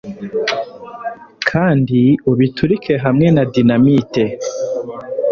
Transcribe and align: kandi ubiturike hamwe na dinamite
kandi 1.49 2.01
ubiturike 2.31 2.93
hamwe 3.03 3.27
na 3.35 3.43
dinamite 3.53 4.23